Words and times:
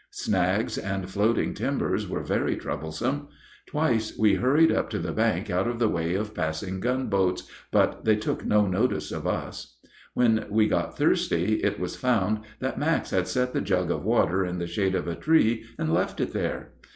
Snags 0.09 0.79
and 0.79 1.07
floating 1.07 1.53
timbers 1.53 2.09
were 2.09 2.23
very 2.23 2.55
troublesome. 2.55 3.27
Twice 3.67 4.17
we 4.17 4.33
hurried 4.33 4.71
up 4.71 4.89
to 4.89 4.97
the 4.97 5.11
bank 5.11 5.51
out 5.51 5.67
of 5.67 5.77
the 5.77 5.87
way 5.87 6.15
of 6.15 6.33
passing 6.33 6.79
gunboats, 6.79 7.43
but 7.71 8.03
they 8.03 8.15
took 8.15 8.43
no 8.43 8.65
notice 8.65 9.11
of 9.11 9.27
us. 9.27 9.77
When 10.15 10.47
we 10.49 10.67
got 10.67 10.97
thirsty, 10.97 11.61
it 11.63 11.79
was 11.79 11.95
found 11.95 12.39
that 12.57 12.79
Max 12.79 13.11
had 13.11 13.27
set 13.27 13.53
the 13.53 13.61
jug 13.61 13.91
of 13.91 14.03
water 14.03 14.43
in 14.43 14.57
the 14.57 14.65
shade 14.65 14.95
of 14.95 15.07
a 15.07 15.13
tree 15.13 15.65
and 15.77 15.93
left 15.93 16.19
it 16.19 16.33
there. 16.33 16.71